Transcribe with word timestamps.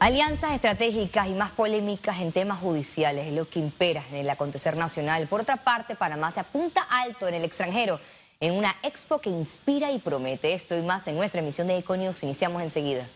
Alianzas 0.00 0.52
estratégicas 0.52 1.26
y 1.26 1.32
más 1.32 1.50
polémicas 1.50 2.20
en 2.20 2.30
temas 2.30 2.60
judiciales 2.60 3.26
es 3.26 3.32
lo 3.32 3.48
que 3.48 3.58
impera 3.58 4.04
en 4.10 4.18
el 4.18 4.30
acontecer 4.30 4.76
nacional. 4.76 5.26
Por 5.26 5.40
otra 5.40 5.56
parte, 5.56 5.96
Panamá 5.96 6.30
se 6.30 6.38
apunta 6.38 6.82
alto 6.88 7.26
en 7.26 7.34
el 7.34 7.44
extranjero 7.44 7.98
en 8.38 8.54
una 8.54 8.76
expo 8.84 9.20
que 9.20 9.28
inspira 9.28 9.90
y 9.90 9.98
promete. 9.98 10.54
Esto 10.54 10.78
y 10.78 10.82
más 10.82 11.08
en 11.08 11.16
nuestra 11.16 11.40
emisión 11.40 11.66
de 11.66 11.78
Econius. 11.78 12.22
Iniciamos 12.22 12.62
enseguida. 12.62 13.08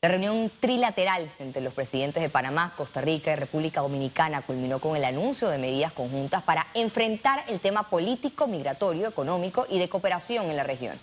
La 0.00 0.08
reunión 0.08 0.50
trilateral 0.58 1.30
entre 1.38 1.60
los 1.60 1.74
presidentes 1.74 2.22
de 2.22 2.30
Panamá, 2.30 2.72
Costa 2.78 3.02
Rica 3.02 3.32
y 3.32 3.36
República 3.36 3.82
Dominicana 3.82 4.40
culminó 4.40 4.80
con 4.80 4.96
el 4.96 5.04
anuncio 5.04 5.50
de 5.50 5.58
medidas 5.58 5.92
conjuntas 5.92 6.42
para 6.44 6.66
enfrentar 6.72 7.44
el 7.48 7.60
tema 7.60 7.90
político, 7.90 8.46
migratorio, 8.46 9.06
económico 9.06 9.66
y 9.68 9.78
de 9.78 9.90
cooperación 9.90 10.46
en 10.46 10.56
la 10.56 10.64
región. 10.64 10.98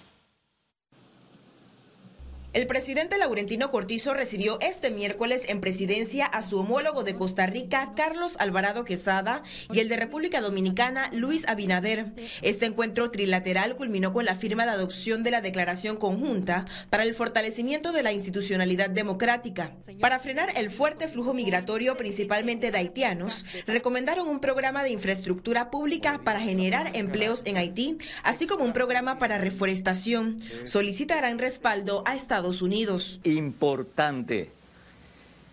El 2.54 2.67
presidente 2.67 3.17
Laurentino 3.17 3.71
Cortizo 3.71 4.13
recibió 4.13 4.59
este 4.61 4.91
miércoles 4.91 5.45
en 5.48 5.59
presidencia 5.59 6.27
a 6.27 6.44
su 6.44 6.59
homólogo 6.59 7.03
de 7.03 7.16
Costa 7.16 7.48
Rica, 7.48 7.94
Carlos 7.95 8.38
Alvarado 8.38 8.85
Quesada, 8.85 9.41
y 9.73 9.80
el 9.80 9.89
de 9.89 9.98
República 9.98 10.39
Dominicana, 10.39 11.09
Luis 11.13 11.47
Abinader. 11.47 12.13
Este 12.44 12.67
encuentro 12.67 13.09
trilateral 13.09 13.75
culminó 13.75 14.13
con 14.13 14.25
la 14.25 14.35
firma 14.35 14.66
de 14.66 14.71
adopción 14.71 15.23
de 15.23 15.31
la 15.31 15.41
declaración 15.41 15.97
conjunta 15.97 16.66
para 16.91 17.02
el 17.02 17.16
fortalecimiento 17.16 17.91
de 17.91 18.03
la 18.03 18.11
institucionalidad 18.11 18.91
democrática. 18.91 19.75
Para 19.99 20.20
frenar 20.20 20.49
el 20.55 20.70
fuerte 20.70 21.08
flujo 21.08 21.33
migratorio, 21.33 21.97
principalmente 21.97 22.70
de 22.70 22.77
haitianos, 22.77 23.45
recomendaron 23.66 24.27
un 24.27 24.39
programa 24.39 24.83
de 24.83 24.91
infraestructura 24.91 25.72
pública 25.72 26.22
para 26.23 26.39
generar 26.39 26.91
empleos 26.95 27.41
en 27.45 27.58
Haití, 27.58 27.97
así 28.22 28.45
como 28.45 28.63
un 28.63 28.73
programa 28.73 29.17
para 29.17 29.39
reforestación. 29.39 30.38
Solicitarán 30.66 31.39
respaldo 31.39 32.03
a 32.05 32.16
Estados 32.16 32.42
Unidos. 32.43 33.20
Importante 33.23 34.49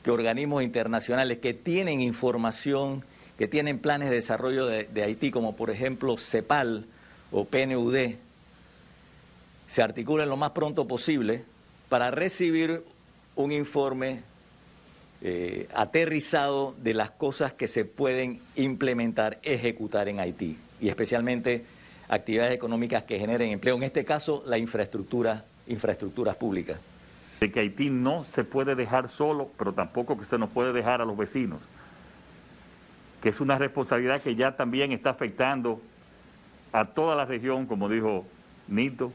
que 0.02 0.10
organismos 0.10 0.62
internacionales 0.62 1.38
que 1.38 1.55
tienen 1.55 2.00
información, 2.00 3.05
que 3.38 3.48
tienen 3.48 3.78
planes 3.78 4.10
de 4.10 4.16
desarrollo 4.16 4.66
de, 4.66 4.84
de 4.84 5.02
Haití, 5.02 5.30
como 5.30 5.55
por 5.56 5.70
ejemplo 5.70 6.16
CEPAL 6.16 6.86
o 7.30 7.44
PNUD, 7.44 8.14
se 9.66 9.82
articulen 9.82 10.28
lo 10.28 10.36
más 10.36 10.50
pronto 10.50 10.86
posible 10.86 11.44
para 11.88 12.10
recibir 12.10 12.82
un 13.36 13.52
informe 13.52 14.22
eh, 15.22 15.69
aterrizado 15.75 16.75
de 16.82 16.94
las 16.94 17.10
cosas 17.10 17.52
que 17.52 17.69
se 17.69 17.84
pueden 17.84 18.41
implementar, 18.56 19.38
ejecutar 19.42 20.08
en 20.08 20.19
Haití, 20.19 20.56
y 20.80 20.88
especialmente 20.88 21.64
actividades 22.08 22.52
económicas 22.52 23.04
que 23.04 23.19
generen 23.19 23.50
empleo, 23.50 23.77
en 23.77 23.82
este 23.82 24.04
caso 24.04 24.42
la 24.47 24.56
infraestructura 24.56 25.44
infraestructuras 25.70 26.36
públicas. 26.36 26.78
De 27.40 27.50
que 27.50 27.60
Haití 27.60 27.88
no 27.88 28.24
se 28.24 28.44
puede 28.44 28.74
dejar 28.74 29.08
solo, 29.08 29.50
pero 29.58 29.72
tampoco 29.72 30.18
que 30.18 30.26
se 30.26 30.36
nos 30.36 30.50
puede 30.50 30.72
dejar 30.72 31.00
a 31.00 31.06
los 31.06 31.16
vecinos. 31.16 31.60
Que 33.22 33.30
es 33.30 33.40
una 33.40 33.56
responsabilidad 33.56 34.20
que 34.20 34.34
ya 34.34 34.56
también 34.56 34.92
está 34.92 35.10
afectando 35.10 35.80
a 36.72 36.84
toda 36.86 37.16
la 37.16 37.24
región, 37.24 37.66
como 37.66 37.88
dijo 37.88 38.26
Nito. 38.68 39.12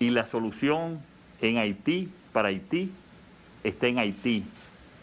Y 0.00 0.10
la 0.10 0.26
solución 0.26 1.00
en 1.40 1.58
Haití, 1.58 2.10
para 2.32 2.48
Haití, 2.48 2.90
está 3.62 3.86
en 3.86 3.98
Haití. 3.98 4.44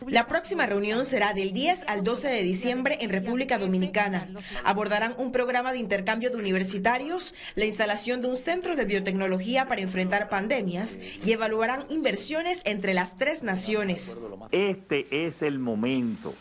La 0.08 0.28
próxima 0.28 0.66
reunión 0.66 1.06
será 1.06 1.34
del 1.34 1.54
10 1.54 1.84
al 1.88 2.04
12 2.04 2.28
de 2.28 2.42
diciembre 2.42 2.98
en 3.02 3.12
República 3.12 3.60
Dominicana. 3.60 4.28
Abordarán 4.64 5.14
un 5.18 5.32
programa 5.32 5.74
de 5.74 5.78
intercambio 5.78 6.32
de 6.32 6.38
universitarios, 6.38 7.36
la 7.56 7.66
instalación 7.66 8.22
de 8.22 8.30
un 8.30 8.36
centro 8.36 8.76
de 8.76 8.86
biotecnología 8.86 9.68
para 9.68 9.82
enfrentar 9.82 10.28
pandemias 10.30 11.00
y 11.24 11.32
evaluarán 11.32 11.86
inversiones 11.90 12.62
entre 12.66 12.96
las 12.96 13.18
tres 13.18 13.44
naciones. 13.44 14.18
Este 14.52 15.28
es 15.28 15.44
el 15.44 15.60
momento, 15.60 16.34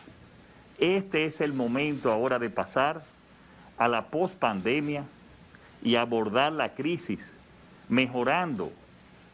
este 0.78 1.27
es 1.27 1.42
el 1.42 1.53
momento 1.53 2.10
ahora 2.10 2.38
de 2.38 2.49
pasar 2.49 3.04
a 3.76 3.88
la 3.88 4.06
pospandemia 4.06 5.04
y 5.82 5.97
abordar 5.97 6.53
la 6.53 6.75
crisis, 6.75 7.31
mejorando 7.91 8.72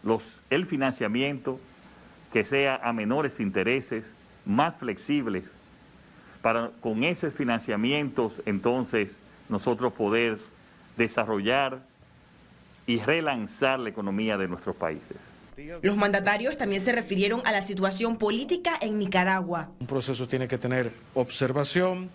los, 0.03 0.23
el 0.51 0.67
financiamiento 0.67 1.61
que 2.37 2.45
sea 2.45 2.77
a 2.83 2.93
menores 2.93 3.41
intereses, 3.41 4.05
más 4.45 4.77
flexibles, 4.77 5.45
para 6.43 6.71
con 6.83 7.03
esos 7.03 7.33
financiamientos 7.33 8.43
entonces 8.45 9.17
nosotros 9.49 9.95
poder 9.95 10.37
desarrollar 10.99 11.79
y 12.87 12.99
relanzar 12.99 13.79
la 13.79 13.89
economía 13.89 14.37
de 14.37 14.49
nuestros 14.49 14.77
países. 14.77 15.17
Los 15.81 15.97
mandatarios 15.97 16.59
también 16.59 16.83
se 16.83 16.93
refirieron 16.93 17.41
a 17.47 17.53
la 17.53 17.63
situación 17.63 18.19
política 18.19 18.73
en 18.83 18.99
Nicaragua. 18.99 19.71
Un 19.81 19.87
proceso 19.87 20.29
tiene 20.29 20.47
que 20.47 20.59
tener 20.59 20.93
observación, 21.15 22.11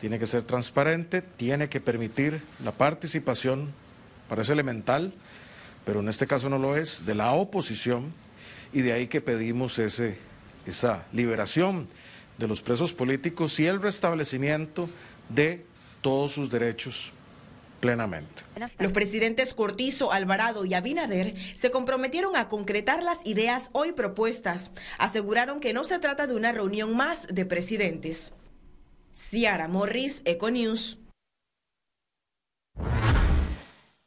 tiene 0.00 0.18
que 0.18 0.26
ser 0.26 0.44
transparente, 0.44 1.20
tiene 1.20 1.68
que 1.68 1.82
permitir 1.82 2.40
la 2.64 2.72
participación, 2.72 3.74
parece 4.26 4.54
elemental, 4.54 5.12
pero 5.84 6.00
en 6.00 6.08
este 6.08 6.26
caso 6.26 6.48
no 6.48 6.56
lo 6.56 6.78
es, 6.78 7.04
de 7.04 7.14
la 7.14 7.32
oposición 7.32 8.24
y 8.76 8.82
de 8.82 8.92
ahí 8.92 9.06
que 9.06 9.22
pedimos 9.22 9.78
esa 9.78 11.06
liberación 11.10 11.88
de 12.36 12.46
los 12.46 12.60
presos 12.60 12.92
políticos 12.92 13.58
y 13.58 13.66
el 13.66 13.80
restablecimiento 13.80 14.86
de 15.30 15.64
todos 16.02 16.32
sus 16.32 16.50
derechos 16.50 17.10
plenamente. 17.80 18.42
Los 18.78 18.92
presidentes 18.92 19.54
Cortizo, 19.54 20.12
Alvarado 20.12 20.66
y 20.66 20.74
Abinader 20.74 21.36
se 21.54 21.70
comprometieron 21.70 22.36
a 22.36 22.48
concretar 22.48 23.02
las 23.02 23.24
ideas 23.24 23.70
hoy 23.72 23.92
propuestas. 23.92 24.70
Aseguraron 24.98 25.60
que 25.60 25.72
no 25.72 25.82
se 25.82 25.98
trata 25.98 26.26
de 26.26 26.34
una 26.34 26.52
reunión 26.52 26.94
más 26.94 27.28
de 27.28 27.46
presidentes. 27.46 28.34
Ciara 29.14 29.68
Morris, 29.68 30.20
Econews. 30.26 30.98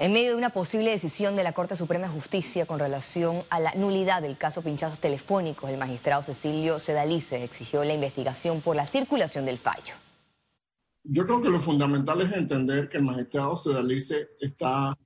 En 0.02 0.14
medio 0.14 0.30
de 0.30 0.38
una 0.38 0.52
posible 0.52 0.92
decisión 0.92 1.36
de 1.36 1.44
la 1.44 1.52
Corte 1.52 1.76
Suprema 1.76 2.08
de 2.08 2.14
Justicia 2.14 2.66
con 2.66 2.80
relación 2.80 3.44
a 3.50 3.60
la 3.60 3.74
nulidad 3.74 4.22
del 4.22 4.38
caso 4.38 4.62
pinchazos 4.62 5.00
telefónicos, 5.00 5.70
el 5.70 5.78
magistrado 5.78 6.22
Cecilio 6.22 6.80
Sedalice 6.80 7.44
exigió 7.44 7.84
la 7.84 7.94
investigación 7.94 8.62
por 8.62 8.78
la 8.78 8.86
circulación 8.86 9.44
del 9.46 9.58
fallo. 9.58 9.96
Yo 11.04 11.26
creo 11.26 11.42
que 11.42 11.50
lo 11.50 11.60
fundamental 11.60 12.22
es 12.22 12.32
entender 12.32 12.88
que 12.88 12.96
el 12.96 13.04
magistrado 13.04 13.58
Sedalice 13.58 14.30
está 14.40 14.98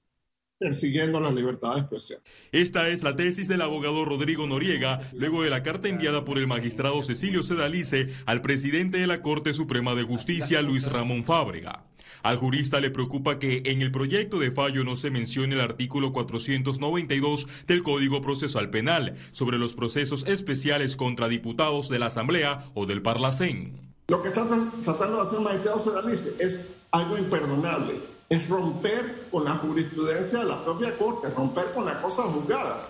persiguiendo 0.60 1.20
la 1.20 1.32
libertad 1.32 1.74
de 1.74 1.80
expresión. 1.80 2.22
Esta 2.52 2.88
es 2.88 3.02
la 3.02 3.16
tesis 3.16 3.48
del 3.48 3.64
abogado 3.64 4.06
Rodrigo 4.06 4.46
Noriega, 4.46 5.10
luego 5.14 5.42
de 5.42 5.50
la 5.50 5.64
carta 5.64 5.88
enviada 5.88 6.24
por 6.24 6.38
el 6.38 6.46
magistrado 6.46 7.02
Cecilio 7.02 7.42
Sedalice 7.42 8.14
al 8.28 8.42
presidente 8.42 9.00
de 9.00 9.08
la 9.08 9.24
Corte 9.24 9.56
Suprema 9.56 9.96
de 9.96 10.04
Justicia, 10.04 10.62
Luis 10.62 10.86
Ramón 10.86 11.26
Fábrega. 11.26 11.84
Al 12.22 12.38
jurista 12.38 12.80
le 12.80 12.92
preocupa 12.92 13.40
que 13.40 13.64
en 13.66 13.82
el 13.82 13.92
proyecto 13.92 14.40
de 14.40 14.52
fallo 14.52 14.84
no 14.84 14.96
se 14.96 15.10
mencione 15.10 15.56
el 15.56 15.62
artículo 15.62 16.14
492 16.14 17.48
del 17.68 17.84
Código 17.84 18.22
Procesal 18.22 18.70
Penal 18.70 19.16
sobre 19.32 19.58
los 19.58 19.74
procesos 19.74 20.26
especiales 20.28 20.96
contra 20.96 21.28
diputados 21.28 21.90
de 21.90 22.00
la 22.00 22.08
Asamblea 22.08 22.66
o 22.74 22.86
del 22.86 23.02
Parlacén. 23.02 23.94
Lo 24.08 24.22
que 24.22 24.30
está 24.30 24.48
tratando 24.84 25.18
de 25.18 25.24
hacer 25.24 25.40
el 25.40 25.46
magistrado 25.46 25.80
Sedalice 25.80 26.36
es 26.40 26.68
algo 26.92 27.18
imperdonable, 27.18 28.02
es 28.30 28.48
romper 28.48 29.28
con 29.32 29.46
la 29.46 29.56
jurisprudencia 29.56 30.40
de 30.40 30.46
la 30.46 30.64
propia 30.64 30.98
Corte, 30.98 31.30
romper 31.30 31.72
con 31.74 31.86
la 31.86 32.02
cosa 32.02 32.24
juzgada. 32.24 32.90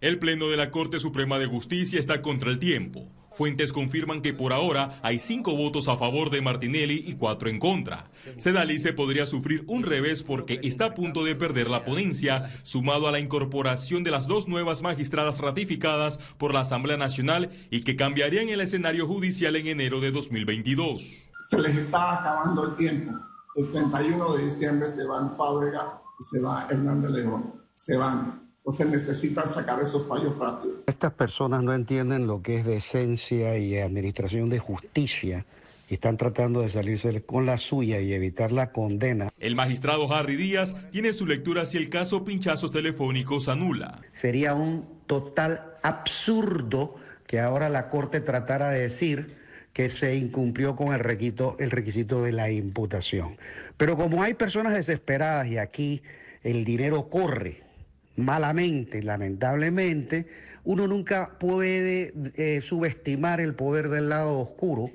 El 0.00 0.18
Pleno 0.18 0.48
de 0.48 0.56
la 0.56 0.70
Corte 0.70 1.00
Suprema 1.00 1.38
de 1.38 1.46
Justicia 1.46 1.98
está 1.98 2.22
contra 2.22 2.50
el 2.50 2.58
tiempo. 2.58 3.08
Fuentes 3.38 3.72
confirman 3.72 4.20
que 4.20 4.34
por 4.34 4.52
ahora 4.52 4.98
hay 5.00 5.20
cinco 5.20 5.54
votos 5.54 5.86
a 5.86 5.96
favor 5.96 6.30
de 6.30 6.42
Martinelli 6.42 7.04
y 7.06 7.14
cuatro 7.14 7.48
en 7.48 7.60
contra. 7.60 8.10
Sedalice 8.36 8.92
podría 8.92 9.28
sufrir 9.28 9.62
un 9.68 9.84
revés 9.84 10.24
porque 10.24 10.58
está 10.64 10.86
a 10.86 10.94
punto 10.96 11.22
de 11.22 11.36
perder 11.36 11.70
la 11.70 11.84
ponencia, 11.84 12.50
sumado 12.64 13.06
a 13.06 13.12
la 13.12 13.20
incorporación 13.20 14.02
de 14.02 14.10
las 14.10 14.26
dos 14.26 14.48
nuevas 14.48 14.82
magistradas 14.82 15.38
ratificadas 15.38 16.18
por 16.36 16.52
la 16.52 16.62
Asamblea 16.62 16.96
Nacional 16.96 17.50
y 17.70 17.82
que 17.82 17.94
cambiarían 17.94 18.48
el 18.48 18.60
escenario 18.60 19.06
judicial 19.06 19.54
en 19.54 19.68
enero 19.68 20.00
de 20.00 20.10
2022. 20.10 21.06
Se 21.46 21.60
les 21.60 21.76
está 21.76 22.18
acabando 22.18 22.64
el 22.70 22.74
tiempo. 22.74 23.12
El 23.54 23.70
31 23.70 24.36
de 24.36 24.46
diciembre 24.46 24.90
se 24.90 25.04
van 25.04 25.36
Fábrega 25.36 26.02
y 26.18 26.24
se 26.24 26.40
va 26.40 26.66
Hernández 26.68 27.12
León. 27.12 27.54
Se 27.76 27.96
van. 27.96 28.47
Entonces 28.68 28.86
necesitan 28.86 29.48
sacar 29.48 29.80
esos 29.80 30.06
fallos 30.06 30.36
rápido. 30.36 30.82
Estas 30.86 31.14
personas 31.14 31.62
no 31.62 31.72
entienden 31.72 32.26
lo 32.26 32.42
que 32.42 32.56
es 32.56 32.66
decencia 32.66 33.56
y 33.56 33.78
administración 33.78 34.50
de 34.50 34.58
justicia 34.58 35.46
y 35.88 35.94
están 35.94 36.18
tratando 36.18 36.60
de 36.60 36.68
salirse 36.68 37.22
con 37.22 37.46
la 37.46 37.56
suya 37.56 37.98
y 38.02 38.12
evitar 38.12 38.52
la 38.52 38.70
condena. 38.70 39.30
El 39.38 39.54
magistrado 39.54 40.12
Harry 40.12 40.36
Díaz 40.36 40.76
tiene 40.92 41.14
su 41.14 41.24
lectura 41.24 41.64
si 41.64 41.78
el 41.78 41.88
caso 41.88 42.24
pinchazos 42.24 42.70
telefónicos 42.70 43.48
anula. 43.48 44.02
Sería 44.12 44.52
un 44.52 44.84
total 45.06 45.78
absurdo 45.82 46.96
que 47.26 47.40
ahora 47.40 47.70
la 47.70 47.88
Corte 47.88 48.20
tratara 48.20 48.68
de 48.68 48.80
decir 48.80 49.34
que 49.72 49.88
se 49.88 50.14
incumplió 50.16 50.76
con 50.76 50.92
el 50.92 51.00
requisito, 51.00 51.56
el 51.58 51.70
requisito 51.70 52.22
de 52.22 52.32
la 52.32 52.50
imputación. 52.50 53.38
Pero 53.78 53.96
como 53.96 54.22
hay 54.22 54.34
personas 54.34 54.74
desesperadas 54.74 55.46
y 55.46 55.56
aquí 55.56 56.02
el 56.42 56.66
dinero 56.66 57.08
corre, 57.08 57.66
malamente, 58.18 59.02
lamentablemente, 59.02 60.26
uno 60.64 60.86
nunca 60.86 61.38
puede 61.38 62.12
eh, 62.34 62.60
subestimar 62.60 63.40
el 63.40 63.54
poder 63.54 63.88
del 63.88 64.10
lado 64.10 64.40
oscuro 64.40 64.90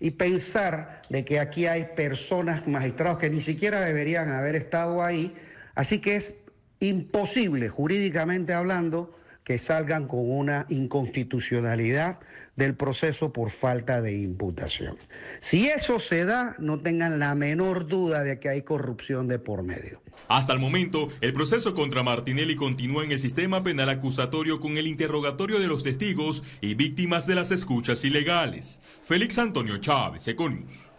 y 0.00 0.10
pensar 0.10 1.00
de 1.08 1.24
que 1.24 1.38
aquí 1.38 1.66
hay 1.66 1.86
personas, 1.96 2.66
magistrados 2.66 3.18
que 3.18 3.30
ni 3.30 3.40
siquiera 3.40 3.80
deberían 3.80 4.30
haber 4.30 4.56
estado 4.56 5.02
ahí. 5.02 5.34
Así 5.74 6.00
que 6.00 6.16
es 6.16 6.34
imposible, 6.80 7.68
jurídicamente 7.68 8.52
hablando, 8.52 9.16
que 9.44 9.58
salgan 9.58 10.08
con 10.08 10.30
una 10.30 10.66
inconstitucionalidad 10.70 12.18
del 12.56 12.74
proceso 12.74 13.32
por 13.32 13.50
falta 13.50 14.00
de 14.00 14.16
imputación. 14.16 14.96
Si 15.40 15.68
eso 15.68 16.00
se 16.00 16.24
da, 16.24 16.56
no 16.58 16.80
tengan 16.80 17.18
la 17.18 17.34
menor 17.34 17.86
duda 17.86 18.24
de 18.24 18.38
que 18.38 18.48
hay 18.48 18.62
corrupción 18.62 19.28
de 19.28 19.38
por 19.38 19.62
medio. 19.62 20.00
Hasta 20.28 20.52
el 20.52 20.58
momento, 20.58 21.08
el 21.20 21.32
proceso 21.32 21.74
contra 21.74 22.02
Martinelli 22.02 22.56
continúa 22.56 23.04
en 23.04 23.12
el 23.12 23.20
sistema 23.20 23.62
penal 23.62 23.90
acusatorio 23.90 24.60
con 24.60 24.78
el 24.78 24.86
interrogatorio 24.86 25.60
de 25.60 25.66
los 25.66 25.82
testigos 25.82 26.42
y 26.60 26.74
víctimas 26.74 27.26
de 27.26 27.34
las 27.34 27.50
escuchas 27.50 28.04
ilegales. 28.04 28.80
Félix 29.02 29.36
Antonio 29.38 29.76
Chávez, 29.78 30.26
Econius. 30.26 30.93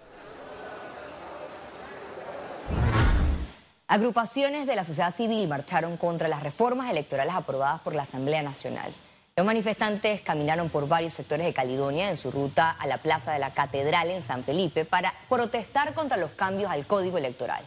Agrupaciones 3.88 4.66
de 4.66 4.76
la 4.76 4.84
sociedad 4.84 5.14
civil 5.14 5.48
marcharon 5.48 5.96
contra 5.98 6.28
las 6.28 6.42
reformas 6.42 6.90
electorales 6.90 7.36
aprobadas 7.36 7.82
por 7.82 7.94
la 7.94 8.02
Asamblea 8.02 8.42
Nacional. 8.42 8.92
Los 9.36 9.46
manifestantes 9.46 10.22
caminaron 10.22 10.70
por 10.70 10.88
varios 10.88 11.14
sectores 11.14 11.46
de 11.46 11.54
Caledonia 11.54 12.10
en 12.10 12.18
su 12.18 12.32
ruta 12.32 12.72
a 12.72 12.88
la 12.88 12.98
Plaza 12.98 13.34
de 13.34 13.40
la 13.40 13.54
Catedral 13.54 14.10
en 14.10 14.24
San 14.24 14.44
Felipe 14.44 14.86
para 14.86 15.14
protestar 15.30 15.94
contra 15.94 16.18
los 16.18 16.32
cambios 16.32 16.72
al 16.72 16.88
Código 16.88 17.20
Electoral. 17.20 17.64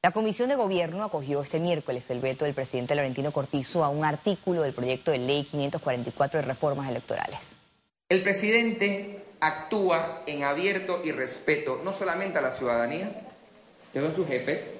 La 0.00 0.12
Comisión 0.12 0.48
de 0.48 0.54
Gobierno 0.54 1.02
acogió 1.02 1.42
este 1.42 1.58
miércoles 1.58 2.08
el 2.10 2.20
veto 2.20 2.44
del 2.44 2.54
presidente 2.54 2.94
Laurentino 2.94 3.32
Cortizo 3.32 3.82
a 3.82 3.88
un 3.88 4.04
artículo 4.04 4.62
del 4.62 4.72
proyecto 4.72 5.10
de 5.10 5.18
ley 5.18 5.42
544 5.42 6.40
de 6.40 6.46
reformas 6.46 6.88
electorales. 6.88 7.58
El 8.08 8.22
presidente 8.22 9.13
actúa 9.46 10.22
en 10.26 10.42
abierto 10.42 11.02
y 11.04 11.12
respeto 11.12 11.80
no 11.84 11.92
solamente 11.92 12.38
a 12.38 12.42
la 12.42 12.50
ciudadanía, 12.50 13.10
que 13.92 14.00
son 14.00 14.12
sus 14.12 14.26
jefes, 14.26 14.78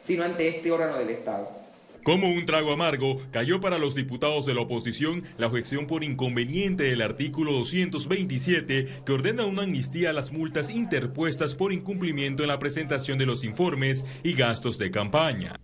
sino 0.00 0.24
ante 0.24 0.48
este 0.48 0.72
órgano 0.72 0.96
del 0.96 1.10
Estado. 1.10 1.60
Como 2.02 2.30
un 2.30 2.46
trago 2.46 2.72
amargo, 2.72 3.20
cayó 3.30 3.60
para 3.60 3.76
los 3.76 3.94
diputados 3.94 4.46
de 4.46 4.54
la 4.54 4.62
oposición 4.62 5.24
la 5.36 5.48
objeción 5.48 5.86
por 5.86 6.02
inconveniente 6.02 6.84
del 6.84 7.02
artículo 7.02 7.52
227 7.52 8.86
que 9.04 9.12
ordena 9.12 9.44
una 9.44 9.64
amnistía 9.64 10.08
a 10.10 10.14
las 10.14 10.32
multas 10.32 10.70
interpuestas 10.70 11.54
por 11.54 11.70
incumplimiento 11.70 12.42
en 12.42 12.48
la 12.48 12.58
presentación 12.58 13.18
de 13.18 13.26
los 13.26 13.44
informes 13.44 14.06
y 14.22 14.32
gastos 14.32 14.78
de 14.78 14.90
campaña. 14.90 15.56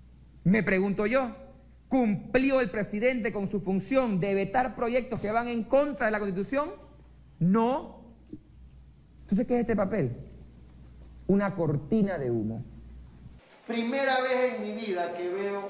Me 0.45 0.63
pregunto 0.63 1.07
yo, 1.07 1.35
¿cumplió 1.89 2.61
el 2.61 2.69
presidente 2.69 3.33
con 3.33 3.49
su 3.49 3.63
función 3.63 4.21
de 4.21 4.35
vetar 4.35 4.77
proyectos 4.77 5.21
que 5.21 5.31
van 5.31 5.49
en 5.49 5.65
contra 5.65 6.07
de 6.07 6.13
la 6.13 6.19
Constitución? 6.19 6.71
No. 7.39 8.06
Entonces, 9.27 9.47
¿qué 9.49 9.55
es 9.55 9.61
este 9.63 9.75
papel? 9.75 10.17
Una 11.27 11.53
cortina 11.57 12.17
de 12.17 12.31
humo. 12.31 12.63
Primera 13.67 14.21
vez 14.21 14.55
en 14.55 14.63
mi 14.63 14.73
vida 14.73 15.17
que 15.17 15.29
veo 15.29 15.69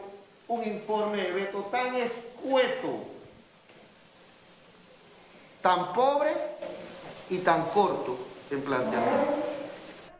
un 0.49 0.63
informe 0.63 1.23
de 1.23 1.33
veto 1.33 1.61
tan 1.71 1.95
escueto, 1.95 3.05
tan 5.63 5.95
pobre 5.95 6.33
y 7.31 7.39
tan 7.39 7.63
corto 7.69 8.19
en 8.51 8.61
planteamiento. 8.61 9.56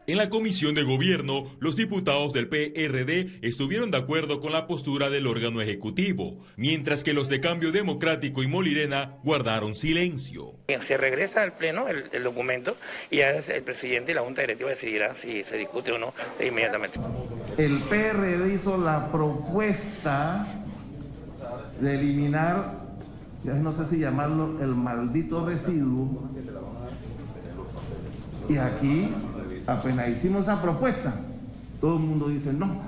En 0.09 0.19
la 0.19 0.31
comisión 0.31 0.77
de 0.77 0.85
gobierno, 0.85 1.47
los 1.59 1.75
diputados 1.75 2.33
del 2.33 2.47
PRD 2.47 3.41
estuvieron 3.43 3.91
de 3.91 3.99
acuerdo 3.99 4.41
con 4.41 4.53
la 4.53 4.69
postura 4.69 5.11
del 5.11 5.27
órgano 5.27 5.61
ejecutivo, 5.61 6.45
mientras 6.57 7.03
que 7.03 7.13
los 7.13 7.29
de 7.29 7.41
Cambio 7.41 7.73
Democrático 7.73 8.45
y 8.45 8.47
Molirena 8.47 9.17
guardaron 9.25 9.75
silencio. 9.75 10.53
Se 10.81 10.97
regresa 10.97 11.43
al 11.43 11.55
Pleno 11.55 11.89
el, 11.89 12.05
el 12.13 12.23
documento 12.23 12.77
y 13.11 13.17
ya 13.17 13.31
el 13.31 13.63
presidente 13.65 14.13
y 14.13 14.15
la 14.15 14.21
Junta 14.21 14.43
Directiva 14.43 14.71
decidirán 14.71 15.17
si 15.17 15.43
se 15.43 15.57
discute 15.57 15.91
o 15.91 15.99
no 15.99 16.15
inmediatamente. 16.41 17.01
El 17.59 17.81
PRD 17.81 18.55
hizo 18.55 18.79
la 18.79 19.11
propuesta 19.11 20.47
de 21.81 21.95
eliminar, 21.97 22.75
ya 23.43 23.55
no 23.55 23.73
sé 23.73 23.87
si 23.87 23.99
llamarlo 23.99 24.63
el 24.63 24.69
maldito 24.69 25.45
residuo, 25.45 26.31
y 28.49 28.57
aquí 28.59 29.09
apenas 29.67 30.11
hicimos 30.11 30.43
esa 30.43 30.61
propuesta, 30.61 31.21
todo 31.81 31.97
el 31.97 32.03
mundo 32.03 32.29
dice 32.29 32.53
no. 32.53 32.87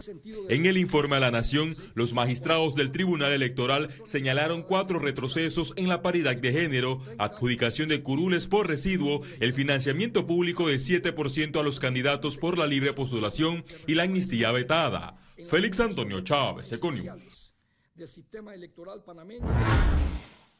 En 0.49 0.67
el 0.67 0.79
informe 0.79 1.17
a 1.17 1.21
la 1.21 1.31
Nación, 1.31 1.77
los 1.95 2.15
magistrados 2.15 2.75
del 2.75 2.91
Tribunal 2.91 3.33
Electoral 3.33 3.91
señalaron 4.05 4.63
cuatro 4.63 4.99
retrocesos 4.99 5.75
en 5.77 5.89
la 5.89 6.03
paridad 6.03 6.37
de 6.37 6.53
género, 6.53 7.03
adjudicación 7.19 7.89
de 7.89 8.03
curules 8.03 8.47
por 8.47 8.67
residuo, 8.67 9.23
el 9.41 9.53
financiamiento 9.53 10.27
público 10.27 10.69
de 10.69 10.77
7% 10.77 11.61
a 11.61 11.63
los 11.63 11.81
candidatos 11.81 12.39
por 12.39 12.57
la 12.57 12.67
libre 12.67 12.93
postulación 12.93 13.65
y 13.87 13.95
la 13.95 14.05
amnistía 14.05 14.53
vetada. 14.53 15.19
Félix 15.49 15.81
Antonio 15.81 16.21
Chávez, 16.23 16.73
Econius. 16.73 17.55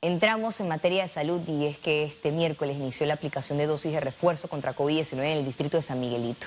Entramos 0.01 0.61
en 0.61 0.69
materia 0.69 1.03
de 1.03 1.09
salud 1.09 1.41
y 1.49 1.67
es 1.67 1.77
que 1.77 2.05
este 2.05 2.31
miércoles 2.31 2.77
inició 2.77 3.05
la 3.05 3.15
aplicación 3.15 3.59
de 3.59 3.67
dosis 3.67 3.91
de 3.91 3.99
refuerzo 3.99 4.47
contra 4.47 4.77
COVID-19 4.77 5.15
en 5.15 5.39
el 5.39 5.45
distrito 5.45 5.77
de 5.77 5.83
San 5.83 5.99
Miguelito. 5.99 6.47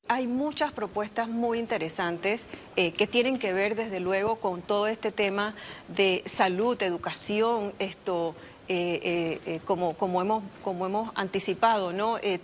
Hay 0.06 0.26
muchas 0.26 0.70
propuestas 0.70 1.28
muy 1.28 1.58
interesantes 1.58 2.46
eh, 2.76 2.92
que 2.92 3.06
tienen 3.06 3.38
que 3.38 3.54
ver 3.54 3.74
desde 3.74 4.00
luego 4.00 4.36
con 4.36 4.60
todo 4.60 4.86
este 4.86 5.12
tema 5.12 5.54
de 5.88 6.22
salud, 6.26 6.80
educación, 6.82 7.72
esto, 7.78 8.34
eh, 8.68 9.40
eh, 9.46 9.60
como, 9.64 9.94
como, 9.94 10.20
hemos, 10.20 11.10
anticipado, 11.14 11.92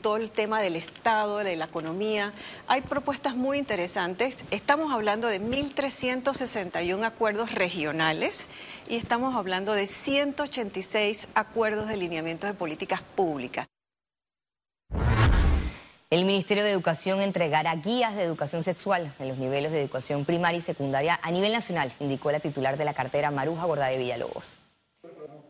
todo 0.03 0.17
el 0.17 0.31
tema 0.31 0.61
del 0.61 0.77
Estado, 0.77 1.39
de 1.39 1.57
la 1.57 1.67
economía. 1.67 2.33
Hay 2.67 2.83
propuestas 2.83 3.37
muy 3.37 3.59
interesantes. 3.59 4.45
Estamos 4.51 4.93
hablando 4.93 5.29
de 5.29 5.41
1.361 5.41 7.05
acuerdos 7.05 7.53
regionales 7.53 8.49
y 8.89 8.97
estamos 8.97 9.37
hablando 9.37 9.73
de 9.73 9.87
186 9.87 11.29
acuerdos 11.35 11.89
de 11.89 11.97
lineamientos 11.97 12.51
de 12.51 12.55
políticas 12.55 13.03
públicas. 13.15 13.67
El 16.11 16.25
Ministerio 16.25 16.65
de 16.65 16.73
Educación 16.73 17.23
entregará 17.23 17.77
guías 17.77 18.17
de 18.17 18.25
educación 18.25 18.65
sexual 18.65 19.15
en 19.21 19.29
los 19.29 19.39
niveles 19.39 19.71
de 19.71 19.81
educación 19.81 20.25
primaria 20.25 20.59
y 20.59 20.61
secundaria 20.61 21.21
a 21.23 21.31
nivel 21.31 21.53
nacional, 21.53 21.93
indicó 22.01 22.33
la 22.33 22.41
titular 22.41 22.77
de 22.77 22.85
la 22.85 22.95
cartera 22.95 23.31
Maruja 23.31 23.65
Gorda 23.65 23.87
de 23.87 23.99
Villalobos. 23.99 24.59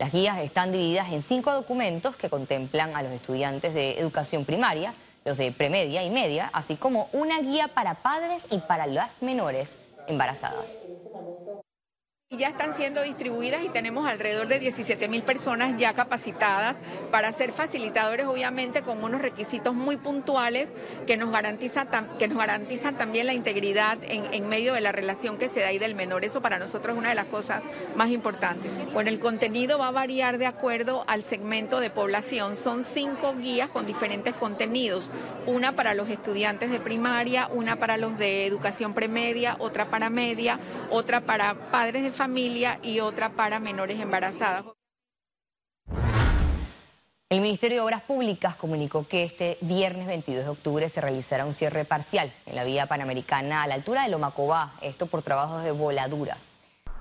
Las 0.01 0.13
guías 0.13 0.39
están 0.39 0.71
divididas 0.71 1.11
en 1.11 1.21
cinco 1.21 1.53
documentos 1.53 2.15
que 2.15 2.27
contemplan 2.27 2.95
a 2.95 3.03
los 3.03 3.11
estudiantes 3.11 3.75
de 3.75 3.99
educación 3.99 4.45
primaria, 4.45 4.95
los 5.25 5.37
de 5.37 5.51
premedia 5.51 6.01
y 6.01 6.09
media, 6.09 6.49
así 6.53 6.75
como 6.75 7.07
una 7.13 7.39
guía 7.39 7.67
para 7.67 7.93
padres 7.93 8.43
y 8.49 8.57
para 8.57 8.87
las 8.87 9.21
menores 9.21 9.77
embarazadas 10.07 10.71
ya 12.37 12.47
están 12.47 12.77
siendo 12.77 13.03
distribuidas 13.03 13.61
y 13.61 13.67
tenemos 13.67 14.07
alrededor 14.07 14.47
de 14.47 14.57
17 14.59 15.09
mil 15.09 15.21
personas 15.21 15.77
ya 15.77 15.93
capacitadas 15.93 16.77
para 17.11 17.29
ser 17.33 17.51
facilitadores, 17.51 18.25
obviamente 18.25 18.83
con 18.83 19.03
unos 19.03 19.21
requisitos 19.21 19.75
muy 19.75 19.97
puntuales 19.97 20.73
que 21.05 21.17
nos, 21.17 21.29
garantiza, 21.29 21.87
que 22.17 22.29
nos 22.29 22.37
garantizan 22.37 22.95
también 22.95 23.27
la 23.27 23.33
integridad 23.33 23.97
en, 24.03 24.33
en, 24.33 24.47
medio 24.47 24.73
de 24.73 24.79
la 24.79 24.93
relación 24.93 25.37
que 25.37 25.49
se 25.49 25.59
da 25.59 25.67
ahí 25.67 25.77
del 25.77 25.93
menor. 25.93 26.23
Eso 26.23 26.41
para 26.41 26.57
nosotros 26.57 26.93
es 26.93 26.99
una 26.99 27.09
de 27.09 27.15
las 27.15 27.25
cosas 27.25 27.63
más 27.97 28.09
importantes. 28.11 28.71
Bueno, 28.93 29.09
el 29.09 29.19
contenido 29.19 29.77
va 29.77 29.89
a 29.89 29.91
variar 29.91 30.37
de 30.37 30.45
acuerdo 30.45 31.03
al 31.07 31.23
segmento 31.23 31.81
de 31.81 31.89
población. 31.89 32.55
Son 32.55 32.85
cinco 32.85 33.35
guías 33.35 33.69
con 33.69 33.85
diferentes 33.85 34.33
contenidos. 34.35 35.11
Una 35.47 35.73
para 35.73 35.93
los 35.95 36.09
estudiantes 36.09 36.71
de 36.71 36.79
primaria, 36.79 37.49
una 37.51 37.75
para 37.75 37.97
los 37.97 38.17
de 38.17 38.45
educación 38.45 38.93
premedia, 38.93 39.57
otra 39.59 39.89
para 39.89 40.09
media, 40.09 40.59
otra 40.89 41.19
para 41.19 41.55
padres 41.71 42.03
de 42.03 42.11
familia 42.11 42.20
y 42.83 42.99
otra 42.99 43.29
para 43.29 43.59
menores 43.59 43.99
embarazadas. 43.99 44.65
El 47.29 47.41
Ministerio 47.41 47.77
de 47.77 47.81
Obras 47.81 48.01
Públicas 48.01 48.55
comunicó 48.55 49.07
que 49.07 49.23
este 49.23 49.57
viernes 49.61 50.05
22 50.05 50.43
de 50.43 50.49
octubre 50.51 50.87
se 50.89 51.01
realizará 51.01 51.45
un 51.45 51.55
cierre 51.55 51.83
parcial 51.83 52.31
en 52.45 52.55
la 52.55 52.63
vía 52.63 52.85
panamericana 52.85 53.63
a 53.63 53.67
la 53.67 53.73
altura 53.73 54.03
de 54.03 54.09
Lomacobá, 54.09 54.75
esto 54.81 55.07
por 55.07 55.23
trabajos 55.23 55.63
de 55.63 55.71
voladura. 55.71 56.37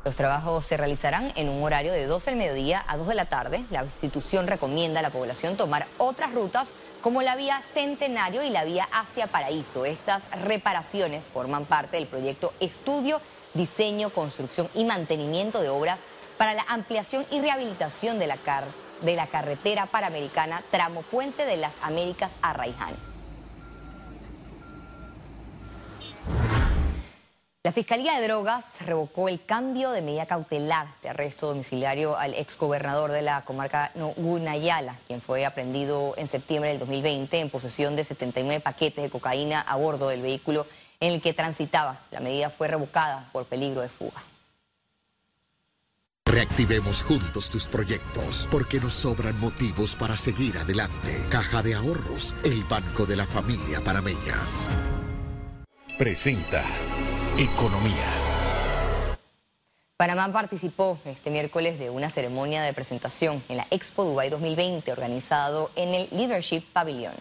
Los 0.06 0.16
trabajos 0.16 0.64
se 0.64 0.78
realizarán 0.78 1.30
en 1.36 1.50
un 1.50 1.62
horario 1.62 1.92
de 1.92 2.06
12 2.06 2.30
del 2.30 2.38
mediodía 2.38 2.82
a 2.88 2.96
2 2.96 3.08
de 3.08 3.14
la 3.14 3.26
tarde. 3.26 3.66
La 3.70 3.84
institución 3.84 4.46
recomienda 4.46 5.00
a 5.00 5.02
la 5.02 5.10
población 5.10 5.58
tomar 5.58 5.86
otras 5.98 6.32
rutas 6.32 6.72
como 7.02 7.20
la 7.20 7.36
vía 7.36 7.60
Centenario 7.74 8.42
y 8.42 8.48
la 8.48 8.64
vía 8.64 8.88
hacia 8.90 9.26
Paraíso. 9.26 9.84
Estas 9.84 10.22
reparaciones 10.42 11.28
forman 11.28 11.66
parte 11.66 11.98
del 11.98 12.06
proyecto 12.06 12.54
Estudio 12.58 13.20
diseño, 13.54 14.10
construcción 14.10 14.68
y 14.74 14.84
mantenimiento 14.84 15.60
de 15.60 15.68
obras 15.68 16.00
para 16.38 16.54
la 16.54 16.64
ampliación 16.68 17.26
y 17.30 17.40
rehabilitación 17.40 18.18
de 18.18 18.26
la, 18.26 19.26
carretera 19.26 19.86
panamericana 19.86 20.62
tramo 20.70 21.02
Puente 21.02 21.44
de 21.44 21.56
las 21.56 21.74
Américas 21.82 22.32
a 22.40 22.52
Raiján. 22.52 22.94
La 27.62 27.72
Fiscalía 27.72 28.18
de 28.18 28.26
Drogas 28.26 28.80
revocó 28.80 29.28
el 29.28 29.44
cambio 29.44 29.90
de 29.90 30.00
medida 30.00 30.24
cautelar 30.24 30.86
de 31.02 31.10
arresto 31.10 31.48
domiciliario 31.48 32.16
al 32.16 32.32
exgobernador 32.32 33.12
de 33.12 33.20
la 33.20 33.44
comarca 33.44 33.92
Gunayala, 34.16 34.96
quien 35.06 35.20
fue 35.20 35.44
aprendido 35.44 36.14
en 36.16 36.26
septiembre 36.26 36.70
del 36.70 36.78
2020 36.78 37.38
en 37.38 37.50
posesión 37.50 37.96
de 37.96 38.04
79 38.04 38.62
paquetes 38.62 39.04
de 39.04 39.10
cocaína 39.10 39.60
a 39.60 39.76
bordo 39.76 40.08
del 40.08 40.22
vehículo 40.22 40.66
en 41.00 41.14
el 41.14 41.22
que 41.22 41.32
transitaba. 41.32 42.00
La 42.10 42.20
medida 42.20 42.50
fue 42.50 42.68
revocada 42.68 43.28
por 43.32 43.46
peligro 43.46 43.80
de 43.80 43.88
fuga. 43.88 44.22
Reactivemos 46.30 47.02
juntos 47.02 47.50
tus 47.50 47.66
proyectos 47.66 48.46
porque 48.52 48.78
nos 48.78 48.92
sobran 48.92 49.38
motivos 49.40 49.96
para 49.96 50.16
seguir 50.16 50.58
adelante. 50.58 51.24
Caja 51.28 51.60
de 51.60 51.74
Ahorros, 51.74 52.36
el 52.44 52.62
banco 52.64 53.04
de 53.04 53.16
la 53.16 53.26
familia 53.26 53.80
parameña. 53.80 54.36
Presenta 55.98 56.64
Economía. 57.36 58.06
Panamá 59.96 60.32
participó 60.32 60.98
este 61.04 61.30
miércoles 61.30 61.78
de 61.78 61.90
una 61.90 62.08
ceremonia 62.08 62.62
de 62.62 62.72
presentación 62.72 63.42
en 63.48 63.56
la 63.58 63.66
Expo 63.70 64.04
Dubai 64.04 64.30
2020 64.30 64.92
organizado 64.92 65.70
en 65.76 65.94
el 65.94 66.08
Leadership 66.10 66.62
Pavilion. 66.72 67.12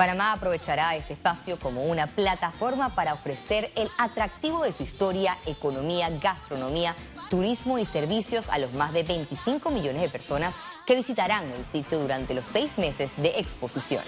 Panamá 0.00 0.32
aprovechará 0.32 0.96
este 0.96 1.12
espacio 1.12 1.58
como 1.58 1.84
una 1.84 2.06
plataforma 2.06 2.94
para 2.94 3.12
ofrecer 3.12 3.70
el 3.76 3.90
atractivo 3.98 4.62
de 4.62 4.72
su 4.72 4.82
historia, 4.82 5.36
economía, 5.44 6.08
gastronomía, 6.08 6.94
turismo 7.28 7.78
y 7.78 7.84
servicios 7.84 8.48
a 8.48 8.56
los 8.56 8.72
más 8.72 8.94
de 8.94 9.02
25 9.02 9.70
millones 9.70 10.00
de 10.00 10.08
personas 10.08 10.54
que 10.86 10.96
visitarán 10.96 11.50
el 11.50 11.66
sitio 11.66 11.98
durante 11.98 12.32
los 12.32 12.46
seis 12.46 12.78
meses 12.78 13.12
de 13.18 13.28
exposición. 13.40 14.02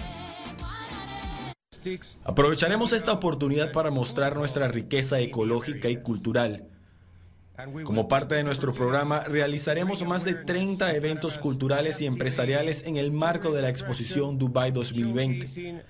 Aprovecharemos 2.24 2.94
esta 2.94 3.12
oportunidad 3.12 3.70
para 3.72 3.90
mostrar 3.90 4.34
nuestra 4.34 4.68
riqueza 4.68 5.20
ecológica 5.20 5.90
y 5.90 5.98
cultural 5.98 6.71
como 7.84 8.08
parte 8.08 8.34
de 8.34 8.44
nuestro 8.44 8.72
programa, 8.72 9.20
realizaremos 9.20 10.02
más 10.04 10.24
de 10.24 10.34
30 10.34 10.94
eventos 10.94 11.38
culturales 11.38 12.00
y 12.00 12.06
empresariales 12.06 12.82
en 12.86 12.96
el 12.96 13.12
marco 13.12 13.52
de 13.52 13.60
la 13.60 13.68
exposición 13.68 14.38
Dubai 14.38 14.72
2020. 14.72 15.82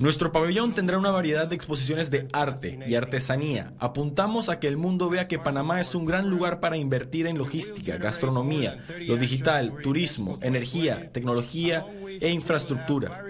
Nuestro 0.00 0.32
pabellón 0.32 0.74
tendrá 0.74 0.98
una 0.98 1.12
variedad 1.12 1.46
de 1.46 1.54
exposiciones 1.54 2.10
de 2.10 2.28
arte 2.32 2.80
y 2.86 2.94
artesanía. 2.96 3.74
Apuntamos 3.78 4.48
a 4.48 4.58
que 4.58 4.66
el 4.66 4.76
mundo 4.76 5.08
vea 5.08 5.28
que 5.28 5.38
Panamá 5.38 5.80
es 5.80 5.94
un 5.94 6.04
gran 6.04 6.28
lugar 6.28 6.58
para 6.58 6.76
invertir 6.76 7.26
en 7.26 7.38
logística, 7.38 7.96
gastronomía, 7.96 8.84
lo 9.06 9.16
digital, 9.16 9.72
turismo, 9.82 10.38
energía, 10.42 11.12
tecnología 11.12 11.86
e 12.20 12.30
infraestructura. 12.30 13.24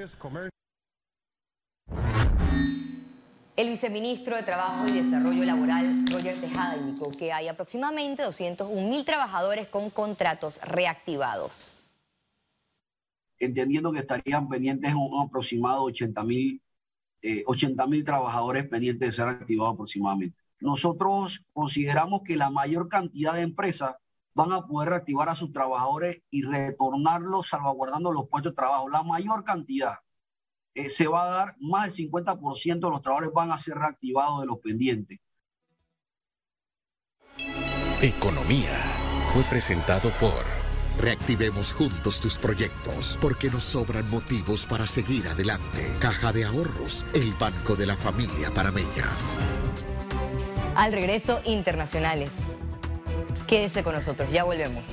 El 3.56 3.70
viceministro 3.70 4.36
de 4.36 4.42
Trabajo 4.42 4.86
y 4.86 4.92
Desarrollo 4.92 5.42
Laboral, 5.44 6.04
Roger 6.12 6.38
Tejada, 6.38 6.76
indicó 6.76 7.10
que 7.10 7.32
hay 7.32 7.48
aproximadamente 7.48 8.22
201 8.22 8.86
mil 8.86 9.02
trabajadores 9.06 9.66
con 9.68 9.88
contratos 9.88 10.60
reactivados. 10.62 11.82
Entendiendo 13.38 13.92
que 13.92 14.00
estarían 14.00 14.46
pendientes 14.50 14.92
un 14.94 15.26
aproximado 15.26 15.84
80 15.84 16.22
mil 16.24 16.60
eh, 17.22 17.44
trabajadores 18.04 18.68
pendientes 18.68 19.08
de 19.08 19.16
ser 19.16 19.26
activados 19.26 19.72
aproximadamente. 19.72 20.36
Nosotros 20.60 21.42
consideramos 21.54 22.20
que 22.24 22.36
la 22.36 22.50
mayor 22.50 22.90
cantidad 22.90 23.32
de 23.32 23.40
empresas 23.40 23.94
van 24.34 24.52
a 24.52 24.66
poder 24.66 24.90
reactivar 24.90 25.30
a 25.30 25.34
sus 25.34 25.50
trabajadores 25.50 26.20
y 26.30 26.42
retornarlos 26.42 27.48
salvaguardando 27.48 28.12
los 28.12 28.28
puestos 28.28 28.52
de 28.52 28.56
trabajo. 28.56 28.90
La 28.90 29.02
mayor 29.02 29.44
cantidad. 29.44 29.94
Eh, 30.76 30.90
se 30.90 31.06
va 31.06 31.24
a 31.24 31.28
dar 31.30 31.56
más 31.58 31.96
del 31.96 32.10
50% 32.10 32.86
de 32.86 32.90
los 32.90 33.00
trabajadores 33.00 33.32
van 33.32 33.50
a 33.50 33.58
ser 33.58 33.76
reactivados 33.76 34.40
de 34.42 34.46
los 34.46 34.58
pendientes. 34.58 35.18
Economía 38.02 38.78
fue 39.32 39.42
presentado 39.44 40.10
por... 40.20 40.44
Reactivemos 41.00 41.72
juntos 41.72 42.20
tus 42.20 42.38
proyectos 42.38 43.18
porque 43.20 43.50
nos 43.50 43.62
sobran 43.62 44.08
motivos 44.10 44.66
para 44.66 44.86
seguir 44.86 45.28
adelante. 45.28 45.94
Caja 45.98 46.32
de 46.32 46.44
Ahorros, 46.44 47.06
el 47.14 47.32
banco 47.34 47.74
de 47.74 47.86
la 47.86 47.96
familia 47.96 48.50
parameña. 48.50 49.06
Al 50.74 50.92
regreso, 50.92 51.40
internacionales. 51.44 52.30
Quédese 53.46 53.82
con 53.82 53.94
nosotros, 53.94 54.30
ya 54.30 54.44
volvemos. 54.44 54.84